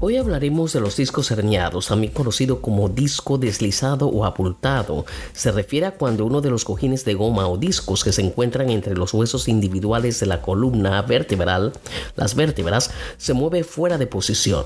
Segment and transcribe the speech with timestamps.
[0.00, 5.04] Hoy hablaremos de los discos herniados, también conocido como disco deslizado o abultado.
[5.32, 8.70] Se refiere a cuando uno de los cojines de goma o discos que se encuentran
[8.70, 11.72] entre los huesos individuales de la columna vertebral,
[12.14, 14.62] las vértebras, se mueve fuera de posición.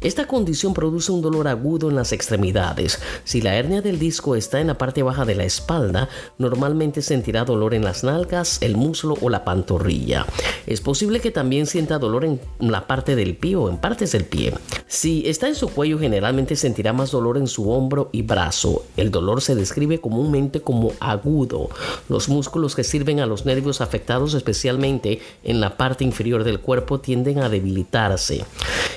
[0.00, 3.00] Esta condición produce un dolor agudo en las extremidades.
[3.24, 6.08] Si la hernia del disco está en la parte baja de la espalda,
[6.38, 10.24] normalmente sentirá dolor en las nalgas, el muslo o la pantorrilla.
[10.70, 14.24] Es posible que también sienta dolor en la parte del pie o en partes del
[14.24, 14.54] pie.
[14.86, 18.84] Si está en su cuello, generalmente sentirá más dolor en su hombro y brazo.
[18.96, 21.70] El dolor se describe comúnmente como agudo.
[22.08, 27.00] Los músculos que sirven a los nervios afectados, especialmente en la parte inferior del cuerpo,
[27.00, 28.44] tienden a debilitarse.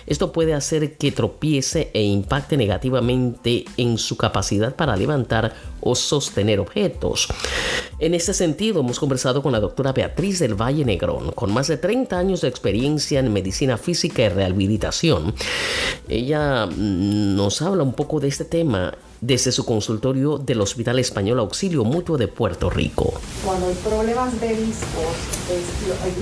[0.06, 6.60] Esto puede hacer que tropiece e impacte negativamente en su capacidad para levantar o sostener
[6.60, 7.28] objetos.
[8.00, 11.78] En este sentido, hemos conversado con la doctora Beatriz del Valle Negrón, con más de
[11.78, 15.34] 30 años de experiencia en medicina física y rehabilitación.
[16.08, 21.40] Ella mm, nos habla un poco de este tema desde su consultorio del Hospital Español
[21.40, 23.14] Auxilio Mutuo de Puerto Rico.
[23.46, 25.16] Cuando hay problemas de discos,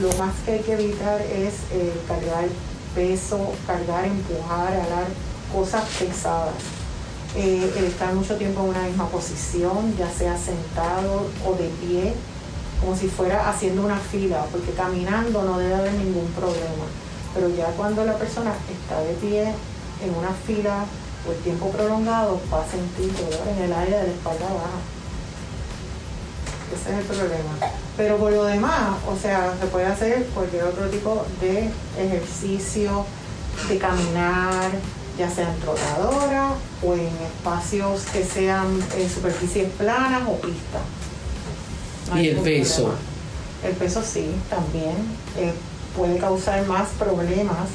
[0.02, 2.46] lo, más que hay que evitar es eh, cargar
[2.94, 5.08] peso, cargar, empujar, alar
[5.52, 6.54] cosas pesadas.
[7.36, 12.14] Eh, el estar mucho tiempo en una misma posición, ya sea sentado o de pie,
[12.82, 16.86] como si fuera haciendo una fila, porque caminando no debe haber ningún problema.
[17.34, 19.54] Pero ya cuando la persona está de pie
[20.04, 20.84] en una fila
[21.26, 24.82] por tiempo prolongado, va a sentir dolor en el área de la espalda baja.
[26.74, 27.74] Ese es el problema.
[27.96, 33.06] Pero por lo demás, o sea, se puede hacer cualquier otro tipo de ejercicio,
[33.70, 34.72] de caminar,
[35.18, 40.82] ya sea en trotadora o en espacios que sean en superficies planas o pistas.
[42.16, 42.94] ¿Y el peso?
[43.64, 44.96] El peso sí, también.
[45.38, 45.54] Eh,
[45.96, 47.70] puede causar más problemas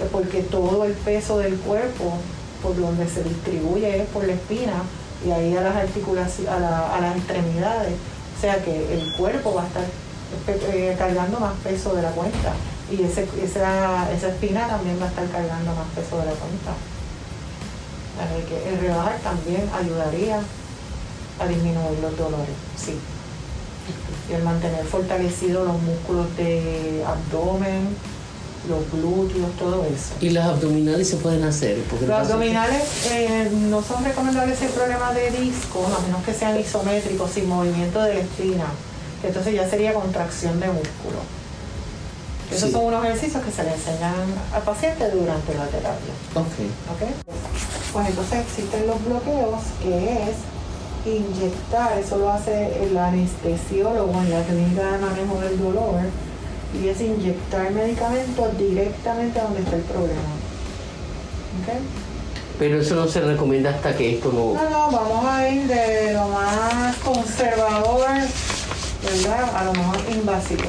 [0.00, 2.14] eh, porque todo el peso del cuerpo
[2.62, 4.82] por donde se distribuye es por la espina
[5.24, 7.94] y ahí a las articulaciones, a, las extremidades.
[8.36, 9.84] O sea que el cuerpo va a estar
[10.46, 12.52] eh, cargando más peso de la cuenta
[12.90, 16.74] y ese, esa, esa espina también va a estar cargando más peso de la cuenta.
[18.18, 20.40] Así que el rebajar también ayudaría
[21.38, 22.98] a disminuir los dolores, sí.
[24.30, 27.88] Y el mantener fortalecidos los músculos de abdomen,
[28.68, 30.14] los glúteos, todo eso.
[30.20, 31.78] ¿Y las abdominales se pueden hacer?
[32.00, 37.30] los abdominales eh, no son recomendables en problemas de disco, a menos que sean isométricos,
[37.30, 38.66] sin movimiento de la espina.
[39.22, 41.18] Entonces ya sería contracción de músculo.
[42.52, 44.14] Esos son unos ejercicios que se le enseñan
[44.52, 46.14] al paciente durante la terapia.
[46.34, 47.04] Ok.
[47.92, 50.36] Pues entonces existen los bloqueos, que es
[51.16, 56.00] inyectar, eso lo hace el anestesiólogo en la clínica de manejo del dolor,
[56.80, 60.32] y es inyectar medicamentos directamente donde está el problema.
[61.62, 61.80] ¿Okay?
[62.58, 64.54] Pero eso no se recomienda hasta que esto no...
[64.54, 68.08] No, no, vamos a ir de lo más conservador,
[69.02, 69.56] ¿verdad?
[69.56, 70.64] A lo más invasivo.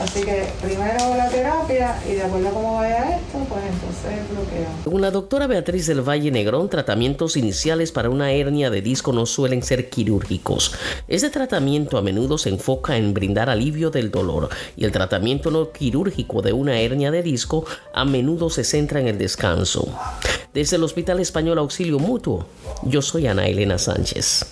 [0.00, 4.66] Así que primero la terapia y de cómo vaya esto, pues entonces bloqueo.
[4.82, 9.26] Según la doctora Beatriz del Valle Negrón, tratamientos iniciales para una hernia de disco no
[9.26, 10.74] suelen ser quirúrgicos.
[11.06, 15.70] Este tratamiento a menudo se enfoca en brindar alivio del dolor y el tratamiento no
[15.70, 19.86] quirúrgico de una hernia de disco a menudo se centra en el descanso.
[20.54, 22.46] Desde el Hospital Español Auxilio Mutuo,
[22.84, 24.46] yo soy Ana Elena Sánchez.